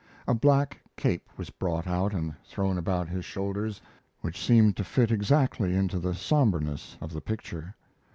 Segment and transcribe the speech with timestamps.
[0.27, 3.79] A black cape was brought out and thrown about his shoulders,
[4.21, 7.75] which seemed to fit exactly into the somberness of the picture.